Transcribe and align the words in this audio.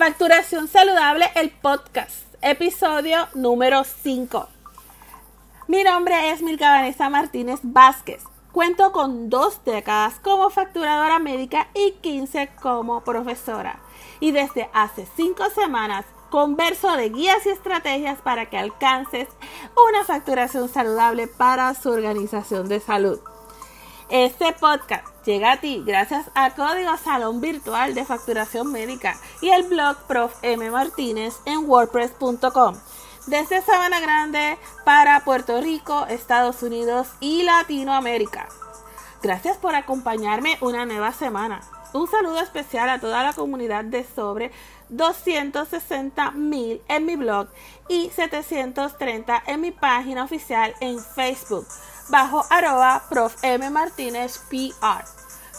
Facturación 0.00 0.66
Saludable, 0.66 1.30
el 1.34 1.50
podcast, 1.50 2.24
episodio 2.40 3.28
número 3.34 3.84
5. 3.84 4.48
Mi 5.68 5.84
nombre 5.84 6.30
es 6.30 6.40
Milka 6.40 6.70
Vanessa 6.70 7.10
Martínez 7.10 7.60
Vázquez. 7.62 8.24
Cuento 8.50 8.92
con 8.92 9.28
dos 9.28 9.62
décadas 9.62 10.14
como 10.20 10.48
facturadora 10.48 11.18
médica 11.18 11.68
y 11.74 11.90
15 12.00 12.48
como 12.62 13.02
profesora. 13.02 13.80
Y 14.20 14.32
desde 14.32 14.70
hace 14.72 15.06
5 15.16 15.50
semanas 15.50 16.06
converso 16.30 16.96
de 16.96 17.10
guías 17.10 17.44
y 17.44 17.50
estrategias 17.50 18.22
para 18.22 18.48
que 18.48 18.56
alcances 18.56 19.28
una 19.86 20.02
facturación 20.06 20.70
saludable 20.70 21.26
para 21.26 21.74
su 21.74 21.90
organización 21.90 22.70
de 22.70 22.80
salud. 22.80 23.20
Este 24.10 24.52
podcast 24.54 25.06
llega 25.24 25.52
a 25.52 25.60
ti 25.60 25.84
gracias 25.86 26.26
a 26.34 26.50
Código 26.56 26.96
Salón 26.96 27.40
Virtual 27.40 27.94
de 27.94 28.04
Facturación 28.04 28.72
Médica 28.72 29.14
y 29.40 29.50
el 29.50 29.62
blog 29.68 29.98
Prof. 30.08 30.34
M. 30.42 30.68
Martínez 30.68 31.36
en 31.44 31.68
WordPress.com. 31.68 32.74
Desde 33.28 33.62
Sabana 33.62 34.00
Grande 34.00 34.58
para 34.84 35.20
Puerto 35.20 35.60
Rico, 35.60 36.06
Estados 36.06 36.60
Unidos 36.64 37.06
y 37.20 37.44
Latinoamérica. 37.44 38.48
Gracias 39.22 39.58
por 39.58 39.76
acompañarme 39.76 40.58
una 40.60 40.86
nueva 40.86 41.12
semana. 41.12 41.60
Un 41.92 42.10
saludo 42.10 42.40
especial 42.40 42.88
a 42.88 42.98
toda 42.98 43.22
la 43.22 43.32
comunidad 43.32 43.84
de 43.84 44.02
sobre 44.02 44.50
260 44.88 46.32
mil 46.32 46.82
en 46.88 47.06
mi 47.06 47.14
blog 47.14 47.46
y 47.88 48.10
730 48.10 49.44
en 49.46 49.60
mi 49.60 49.70
página 49.70 50.24
oficial 50.24 50.74
en 50.80 50.98
Facebook 50.98 51.66
bajo 52.10 52.44
arroba 52.50 53.02
prof 53.08 53.36
M 53.42 53.70
Martínez 53.70 54.38
PR. 54.50 55.04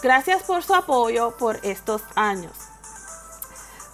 Gracias 0.02 0.42
por 0.42 0.62
su 0.62 0.74
apoyo 0.74 1.36
por 1.36 1.58
estos 1.62 2.02
años. 2.14 2.52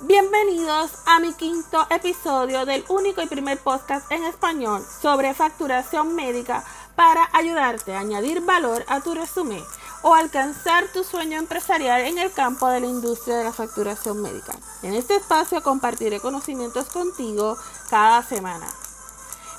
Bienvenidos 0.00 0.92
a 1.06 1.18
mi 1.18 1.32
quinto 1.34 1.86
episodio 1.90 2.64
del 2.64 2.84
único 2.88 3.20
y 3.22 3.26
primer 3.26 3.58
podcast 3.58 4.10
en 4.12 4.24
español 4.24 4.84
sobre 5.02 5.34
facturación 5.34 6.14
médica 6.14 6.64
para 6.94 7.28
ayudarte 7.32 7.94
a 7.94 8.00
añadir 8.00 8.40
valor 8.40 8.84
a 8.88 9.00
tu 9.00 9.14
resumen 9.14 9.62
o 10.02 10.14
alcanzar 10.14 10.86
tu 10.92 11.02
sueño 11.04 11.38
empresarial 11.38 12.02
en 12.02 12.18
el 12.18 12.32
campo 12.32 12.68
de 12.68 12.80
la 12.80 12.86
industria 12.86 13.38
de 13.38 13.44
la 13.44 13.52
facturación 13.52 14.22
médica. 14.22 14.52
En 14.82 14.94
este 14.94 15.16
espacio 15.16 15.62
compartiré 15.62 16.20
conocimientos 16.20 16.86
contigo 16.88 17.56
cada 17.90 18.22
semana. 18.22 18.66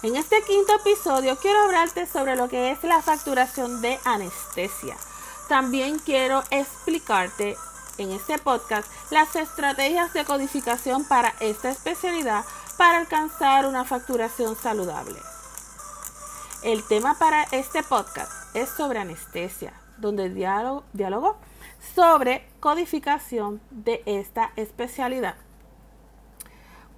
En 0.02 0.16
este 0.16 0.42
quinto 0.44 0.74
episodio 0.76 1.36
quiero 1.36 1.60
hablarte 1.60 2.06
sobre 2.06 2.38
lo 2.38 2.48
que 2.48 2.72
es 2.72 2.82
la 2.84 3.02
facturación 3.02 3.82
de 3.82 4.00
anestesia. 4.06 4.96
También 5.50 6.00
quiero 6.00 6.42
explicarte 6.52 7.58
en 7.98 8.12
este 8.12 8.38
podcast 8.38 8.90
las 9.12 9.36
estrategias 9.36 10.14
de 10.14 10.24
codificación 10.24 11.04
para 11.04 11.34
esta 11.42 11.70
especialidad 11.70 12.46
para 12.78 12.98
alcanzar 13.00 13.66
una 13.66 13.84
facturación 13.84 14.56
saludable. 14.56 15.20
El 16.64 16.82
tema 16.88 17.20
para 17.20 17.44
este 17.52 17.84
podcast 17.84 18.32
es 18.56 18.70
sobre 18.70 19.00
anestesia, 19.00 19.74
donde 19.98 20.30
diálogo, 20.30 21.36
sobre 21.94 22.48
codificación 22.62 23.60
de 23.70 24.02
esta 24.06 24.54
especialidad. 24.56 25.36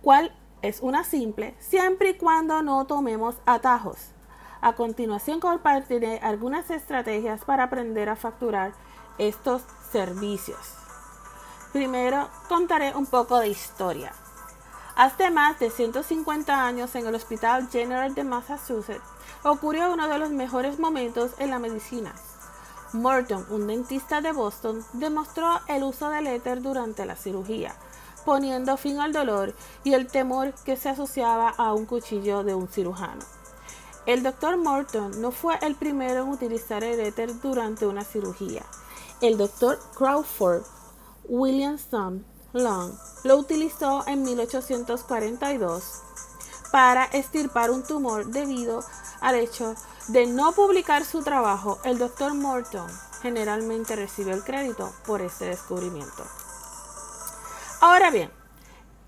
¿Cuál 0.04 0.36
es 0.62 0.80
una 0.82 1.04
simple 1.04 1.56
siempre 1.60 2.12
y 2.12 2.18
cuando 2.18 2.62
no 2.62 2.86
tomemos 2.86 3.36
atajos. 3.46 3.98
A 4.62 4.74
continuación 4.74 5.40
compartiré 5.40 6.20
algunas 6.20 6.70
estrategias 6.70 7.44
para 7.46 7.64
aprender 7.64 8.10
a 8.10 8.16
facturar 8.16 8.74
estos 9.18 9.64
servicios. 9.92 10.60
Primero 11.74 12.30
contaré 12.48 12.96
un 12.96 13.08
poco 13.08 13.40
de 13.40 13.50
historia. 13.50 14.12
Hace 14.96 15.32
más 15.32 15.58
de 15.60 15.72
150 15.72 16.66
años 16.66 16.94
en 16.96 17.08
el 17.08 17.16
Hospital 17.16 17.70
General 17.70 18.14
de 18.14 18.24
Massachusetts 18.24 19.02
ocurrió 19.44 19.92
uno 19.92 20.08
de 20.08 20.20
los 20.20 20.30
mejores 20.30 20.80
momentos 20.80 21.32
en 21.40 21.50
la 21.50 21.60
medicina. 21.60 22.14
Morton, 22.94 23.46
un 23.50 23.68
dentista 23.68 24.22
de 24.22 24.34
Boston, 24.34 24.86
demostró 24.94 25.62
el 25.68 25.84
uso 25.84 26.10
del 26.10 26.28
éter 26.28 26.62
durante 26.62 27.06
la 27.06 27.16
cirugía 27.16 27.74
poniendo 28.26 28.78
fin 28.78 29.00
al 29.00 29.14
dolor 29.14 29.54
y 29.84 29.94
el 29.94 30.08
temor 30.08 30.54
que 30.66 30.78
se 30.78 30.90
asociaba 30.90 31.50
a 31.50 31.74
un 31.74 31.86
cuchillo 31.86 32.44
de 32.44 32.56
un 32.56 32.68
cirujano. 32.68 33.24
El 34.06 34.24
doctor 34.24 34.58
Morton 34.58 35.22
no 35.22 35.32
fue 35.32 35.60
el 35.62 35.76
primero 35.76 36.24
en 36.24 36.30
utilizar 36.30 36.84
el 36.84 37.00
éter 37.00 37.40
durante 37.40 37.86
una 37.86 38.04
cirugía. 38.04 38.66
El 39.22 39.38
doctor 39.38 39.80
Crawford 39.96 40.64
Williamson 41.26 42.26
Long 42.54 42.94
lo 43.24 43.38
utilizó 43.38 44.04
en 44.08 44.24
1842 44.24 45.84
para 46.72 47.06
estirpar 47.06 47.70
un 47.70 47.84
tumor 47.84 48.26
debido 48.26 48.84
al 49.22 49.36
hecho 49.36 49.76
de 50.08 50.26
no 50.26 50.52
publicar 50.54 51.06
su 51.06 51.22
trabajo. 51.22 51.78
El 51.84 52.00
doctor 52.00 52.34
Morton 52.34 52.90
generalmente 53.22 53.96
recibe 53.96 54.32
el 54.32 54.44
crédito 54.44 54.92
por 55.06 55.22
este 55.22 55.46
descubrimiento. 55.46 56.26
Ahora 57.82 58.12
bien, 58.12 58.30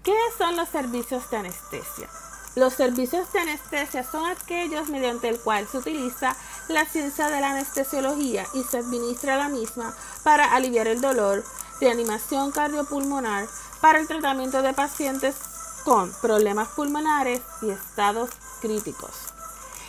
¿qué 0.03 0.17
son 0.35 0.57
los 0.57 0.67
servicios 0.67 1.29
de 1.29 1.37
anestesia? 1.37 2.09
Los 2.55 2.73
servicios 2.73 3.31
de 3.31 3.41
anestesia 3.41 4.03
son 4.03 4.25
aquellos 4.25 4.89
mediante 4.89 5.29
el 5.29 5.39
cual 5.39 5.67
se 5.67 5.77
utiliza 5.77 6.35
la 6.69 6.83
ciencia 6.85 7.29
de 7.29 7.39
la 7.39 7.51
anestesiología 7.51 8.47
y 8.55 8.63
se 8.63 8.79
administra 8.79 9.37
la 9.37 9.47
misma 9.47 9.93
para 10.23 10.55
aliviar 10.55 10.87
el 10.87 11.01
dolor, 11.01 11.43
reanimación 11.79 12.51
cardiopulmonar, 12.51 13.47
para 13.79 13.99
el 13.99 14.07
tratamiento 14.07 14.63
de 14.63 14.73
pacientes 14.73 15.35
con 15.83 16.11
problemas 16.19 16.69
pulmonares 16.69 17.41
y 17.61 17.69
estados 17.69 18.31
críticos. 18.59 19.11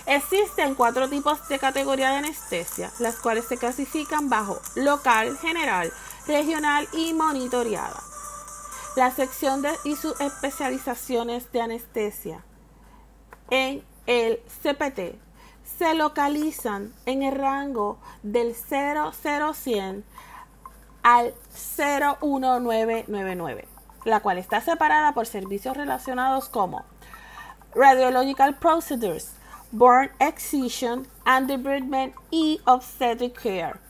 Existen 0.05 0.75
cuatro 0.75 1.09
tipos 1.09 1.49
de 1.49 1.59
categoría 1.59 2.11
de 2.11 2.17
anestesia, 2.17 2.93
las 2.99 3.17
cuales 3.17 3.47
se 3.47 3.57
clasifican 3.57 4.29
bajo 4.29 4.61
local, 4.75 5.39
general, 5.39 5.91
regional 6.27 6.87
y 6.93 7.15
monitoreada. 7.15 8.14
La 8.97 9.11
sección 9.11 9.61
de, 9.61 9.71
y 9.85 9.97
sus 9.97 10.21
especializaciones 10.21 11.51
de 11.51 11.61
anestesia 11.61 12.45
en 13.51 13.85
el 14.07 14.41
CPT 14.63 15.19
se 15.79 15.95
localizan 15.95 16.93
en 17.05 17.23
el 17.23 17.35
rango 17.35 17.99
del 18.23 18.55
00100 18.55 20.05
al 21.03 21.35
01999, 21.77 23.67
la 24.05 24.21
cual 24.21 24.39
está 24.39 24.61
separada 24.61 25.13
por 25.13 25.27
servicios 25.27 25.77
relacionados 25.77 26.49
como 26.49 26.85
Radiological 27.75 28.55
Procedures, 28.59 29.33
Burn 29.73 30.11
Excision, 30.21 31.09
Underbreedment 31.27 32.15
y 32.31 32.61
Obstetric 32.65 33.43
Care. 33.43 33.84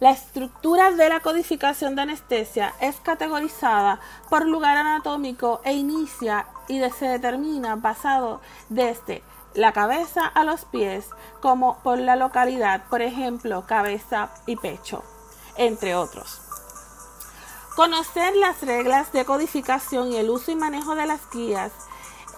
La 0.00 0.10
estructura 0.12 0.92
de 0.92 1.08
la 1.08 1.18
codificación 1.18 1.96
de 1.96 2.02
anestesia 2.02 2.72
es 2.80 3.00
categorizada 3.00 3.98
por 4.30 4.46
lugar 4.46 4.76
anatómico 4.76 5.60
e 5.64 5.72
inicia 5.72 6.46
y 6.68 6.80
se 6.90 7.06
determina 7.06 7.74
basado 7.74 8.40
desde 8.68 9.24
la 9.54 9.72
cabeza 9.72 10.24
a 10.24 10.44
los 10.44 10.64
pies 10.66 11.06
como 11.40 11.78
por 11.82 11.98
la 11.98 12.14
localidad, 12.14 12.84
por 12.88 13.02
ejemplo, 13.02 13.66
cabeza 13.66 14.30
y 14.46 14.54
pecho, 14.54 15.02
entre 15.56 15.96
otros. 15.96 16.42
Conocer 17.74 18.36
las 18.36 18.62
reglas 18.62 19.10
de 19.10 19.24
codificación 19.24 20.12
y 20.12 20.16
el 20.16 20.30
uso 20.30 20.52
y 20.52 20.54
manejo 20.54 20.94
de 20.94 21.06
las 21.06 21.28
guías 21.32 21.72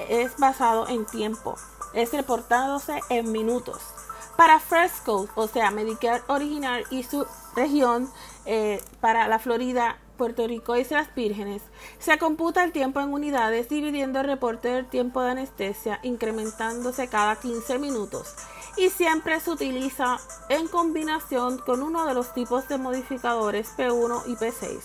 es 0.08 0.34
basado 0.38 0.88
en 0.88 1.04
tiempo, 1.04 1.56
es 1.92 2.10
reportándose 2.12 3.02
en 3.10 3.30
minutos. 3.32 3.99
Para 4.40 4.58
Fresco, 4.58 5.28
o 5.34 5.48
sea, 5.48 5.70
Medicare 5.70 6.22
original 6.28 6.86
y 6.88 7.02
su 7.02 7.26
región 7.54 8.10
eh, 8.46 8.82
para 9.02 9.28
la 9.28 9.38
Florida, 9.38 9.98
Puerto 10.16 10.46
Rico 10.46 10.74
y 10.74 10.80
Islas 10.80 11.14
Vírgenes, 11.14 11.60
se 11.98 12.16
computa 12.16 12.64
el 12.64 12.72
tiempo 12.72 13.00
en 13.00 13.12
unidades 13.12 13.68
dividiendo 13.68 14.18
el 14.20 14.24
reporte 14.24 14.68
del 14.68 14.88
tiempo 14.88 15.20
de 15.20 15.32
anestesia 15.32 16.00
incrementándose 16.02 17.08
cada 17.08 17.36
15 17.36 17.78
minutos. 17.78 18.34
Y 18.78 18.88
siempre 18.88 19.38
se 19.40 19.50
utiliza 19.50 20.18
en 20.48 20.68
combinación 20.68 21.58
con 21.58 21.82
uno 21.82 22.06
de 22.06 22.14
los 22.14 22.32
tipos 22.32 22.66
de 22.66 22.78
modificadores 22.78 23.76
P1 23.76 24.22
y 24.26 24.36
P6, 24.36 24.80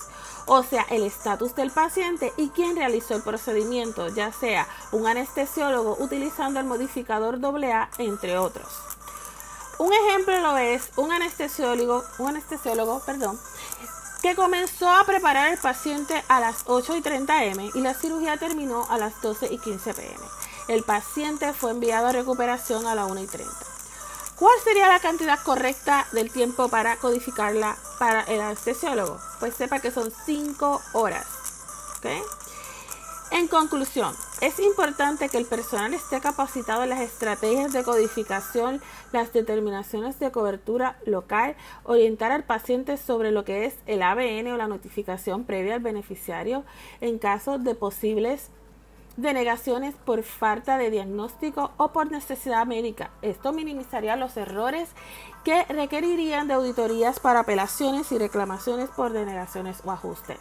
o 0.48 0.64
sea, 0.64 0.86
el 0.90 1.04
estatus 1.04 1.56
del 1.56 1.72
paciente 1.72 2.34
y 2.36 2.50
quien 2.50 2.76
realizó 2.76 3.16
el 3.16 3.24
procedimiento, 3.24 4.10
ya 4.10 4.34
sea 4.34 4.68
un 4.92 5.08
anestesiólogo 5.08 5.96
utilizando 6.02 6.60
el 6.60 6.66
modificador 6.66 7.40
AA, 7.42 7.90
entre 8.00 8.38
otros. 8.38 8.68
Un 9.78 9.92
ejemplo 9.94 10.40
lo 10.40 10.58
es 10.58 10.90
un 10.96 11.12
anestesiólogo, 11.12 12.04
un 12.18 12.30
anestesiólogo, 12.30 13.02
perdón, 13.06 13.40
que 14.22 14.36
comenzó 14.36 14.90
a 14.90 15.06
preparar 15.06 15.50
al 15.50 15.58
paciente 15.58 16.24
a 16.28 16.40
las 16.40 16.64
8 16.66 16.96
y 16.96 17.02
30 17.02 17.44
m 17.46 17.72
y 17.74 17.82
la 17.82 17.94
cirugía 17.94 18.38
terminó 18.38 18.88
a 18.90 18.98
las 18.98 19.22
12 19.22 19.54
y 19.54 19.58
15 19.60 19.94
pm. 19.94 20.24
El 20.68 20.84
paciente 20.84 21.54
fue 21.54 21.72
enviado 21.72 22.08
a 22.08 22.12
recuperación 22.12 22.88
a 22.88 22.96
las 22.96 23.10
1 23.10 23.22
y 23.22 23.28
30. 23.28 23.54
¿Cuál 24.36 24.60
sería 24.64 24.88
la 24.88 25.00
cantidad 25.00 25.40
correcta 25.44 26.08
del 26.12 26.32
tiempo 26.32 26.70
para 26.70 26.98
codificarla 26.98 27.78
para 28.00 28.22
el 28.24 28.42
anestesiólogo? 28.42 29.20
Pues 29.40 29.56
sepa 29.56 29.80
que 29.80 29.92
son 29.92 30.12
5 30.26 30.82
horas. 30.94 31.26
En 33.32 33.48
conclusión, 33.48 34.16
es 34.42 34.60
importante 34.60 35.30
que 35.30 35.38
el 35.38 35.46
personal 35.46 35.94
esté 35.94 36.20
capacitado 36.20 36.84
en 36.84 36.90
las 36.90 37.00
estrategias 37.00 37.72
de 37.72 37.84
codificación, 37.84 38.82
las 39.14 39.32
determinaciones 39.32 40.20
de 40.20 40.32
cobertura 40.32 40.98
local, 41.06 41.56
orientar 41.84 42.32
al 42.32 42.44
paciente 42.44 42.98
sobre 42.98 43.32
lo 43.32 43.46
que 43.46 43.66
es 43.66 43.76
el 43.86 44.02
ABN 44.02 44.52
o 44.52 44.58
la 44.58 44.68
notificación 44.68 45.46
previa 45.46 45.76
al 45.76 45.80
beneficiario 45.80 46.64
en 47.02 47.18
caso 47.18 47.58
de 47.58 47.76
posibles 47.76 48.50
denegaciones 49.18 49.96
por 49.96 50.24
falta 50.24 50.78
de 50.78 50.92
diagnóstico 50.92 51.72
o 51.78 51.94
por 51.94 52.12
necesidad 52.12 52.66
médica. 52.66 53.12
Esto 53.22 53.54
minimizaría 53.54 54.18
los 54.18 54.36
errores 54.36 54.90
que 55.46 55.64
requerirían 55.66 56.48
de 56.48 56.56
auditorías 56.56 57.20
para 57.20 57.42
apelaciones 57.42 58.12
y 58.12 58.18
reclamaciones 58.18 58.90
por 58.90 59.14
denegaciones 59.14 59.82
o 59.86 59.92
ajustes. 59.92 60.40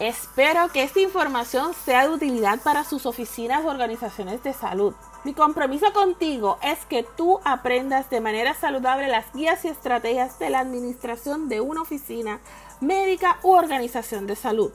Espero 0.00 0.72
que 0.72 0.82
esta 0.82 0.98
información 0.98 1.72
sea 1.72 2.08
de 2.08 2.14
utilidad 2.14 2.58
para 2.60 2.82
sus 2.82 3.06
oficinas 3.06 3.64
o 3.64 3.68
organizaciones 3.68 4.42
de 4.42 4.52
salud. 4.52 4.92
Mi 5.22 5.34
compromiso 5.34 5.92
contigo 5.92 6.58
es 6.62 6.84
que 6.86 7.04
tú 7.04 7.38
aprendas 7.44 8.10
de 8.10 8.20
manera 8.20 8.54
saludable 8.54 9.06
las 9.06 9.32
guías 9.32 9.64
y 9.64 9.68
estrategias 9.68 10.40
de 10.40 10.50
la 10.50 10.58
administración 10.58 11.48
de 11.48 11.60
una 11.60 11.82
oficina 11.82 12.40
médica 12.80 13.38
u 13.44 13.52
organización 13.52 14.26
de 14.26 14.34
salud. 14.34 14.72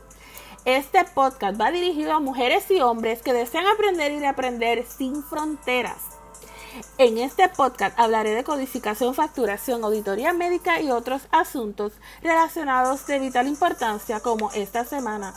Este 0.63 1.03
podcast 1.03 1.59
va 1.59 1.71
dirigido 1.71 2.13
a 2.13 2.21
mujeres 2.21 2.71
y 2.71 2.79
hombres 2.79 3.21
que 3.21 3.33
desean 3.33 3.67
aprender 3.67 4.13
y 4.13 4.23
aprender 4.23 4.85
sin 4.85 5.21
fronteras. 5.23 6.18
En 6.97 7.17
este 7.17 7.49
podcast 7.49 7.97
hablaré 7.99 8.35
de 8.35 8.43
codificación, 8.43 9.15
facturación, 9.15 9.83
auditoría 9.83 10.33
médica 10.33 10.81
y 10.81 10.91
otros 10.91 11.23
asuntos 11.31 11.93
relacionados 12.21 13.05
de 13.07 13.19
vital 13.19 13.47
importancia 13.47 14.19
como 14.19 14.51
esta 14.51 14.85
semana 14.85 15.33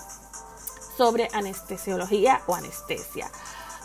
sobre 0.96 1.29
anestesiología 1.32 2.43
o 2.46 2.55
anestesia. 2.55 3.31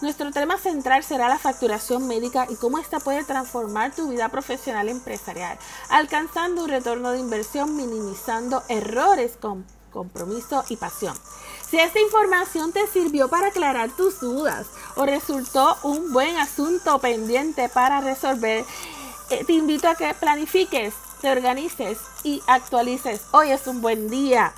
Nuestro 0.02 0.32
tema 0.32 0.60
central 0.60 1.04
será 1.04 1.28
la 1.28 1.40
facturación 1.40 2.08
médica 2.08 2.46
y 2.50 2.56
cómo 2.56 2.78
esta 2.78 3.00
puede 3.00 3.24
transformar 3.24 3.96
tu 3.96 4.10
vida 4.10 4.30
profesional 4.30 4.90
empresarial, 4.90 5.58
alcanzando 5.90 6.64
un 6.64 6.70
retorno 6.70 7.12
de 7.12 7.20
inversión, 7.20 7.76
minimizando 7.76 8.62
errores 8.70 9.38
con 9.38 9.66
compromiso 9.92 10.64
y 10.70 10.76
pasión. 10.76 11.18
Si 11.70 11.78
esta 11.78 12.00
información 12.00 12.72
te 12.72 12.88
sirvió 12.88 13.28
para 13.28 13.48
aclarar 13.48 13.90
tus 13.90 14.22
dudas 14.22 14.68
o 14.96 15.06
resultó 15.06 15.78
un 15.84 16.14
buen 16.14 16.38
asunto 16.38 17.00
pendiente 17.00 17.68
para 17.68 18.00
resolver, 18.00 18.64
eh, 19.30 19.44
te 19.44 19.52
invito 19.52 19.90
a 19.90 19.96
que 19.96 20.14
planifiques, 20.14 20.94
te 21.20 21.30
organices 21.30 21.98
y 22.24 22.42
actualices. 22.48 23.22
Hoy 23.32 23.52
es 23.52 23.68
un 23.68 23.82
buen 23.82 24.10
día. 24.10 24.54